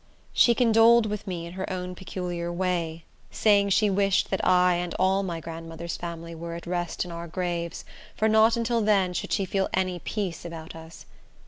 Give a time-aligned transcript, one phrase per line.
[0.33, 4.95] She condoled with me in her own peculiar way; saying she wished that I and
[4.97, 7.85] all my grandmother's family were at rest in our graves,
[8.15, 11.05] for not until then should she feel any peace about us.